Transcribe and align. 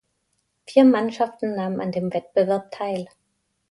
Vier 0.65 0.83
Mannschaften 0.83 1.53
nahmen 1.55 1.79
an 1.79 1.91
dem 1.91 2.11
Wettbewerb 2.11 2.71
teil. 2.71 3.07